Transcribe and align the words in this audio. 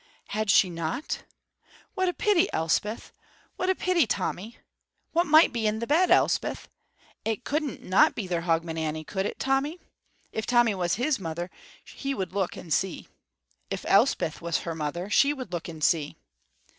Had 0.29 0.49
she 0.49 0.67
not? 0.71 1.25
What 1.93 2.09
a 2.09 2.13
pity, 2.15 2.51
Elspeth! 2.51 3.13
What 3.55 3.69
a 3.69 3.75
pity, 3.75 4.07
Tommy! 4.07 4.57
What 5.11 5.27
might 5.27 5.49
that 5.49 5.53
be 5.53 5.67
in 5.67 5.77
the 5.77 5.85
bed, 5.85 6.09
Elspeth? 6.09 6.67
It 7.23 7.43
couldn't 7.43 7.83
not 7.83 8.15
be 8.15 8.25
their 8.25 8.41
Hogmanay, 8.41 9.03
could 9.05 9.27
it, 9.27 9.37
Tommy? 9.37 9.77
If 10.31 10.47
Tommy 10.47 10.73
was 10.73 10.95
his 10.95 11.19
mother 11.19 11.51
he 11.85 12.15
would 12.15 12.33
look 12.33 12.57
and 12.57 12.73
see. 12.73 13.09
If 13.69 13.85
Elspeth 13.87 14.41
was 14.41 14.61
her 14.61 14.73
mother 14.73 15.07
she 15.11 15.33
would 15.35 15.53
look 15.53 15.67
and 15.67 15.83
see. 15.83 16.15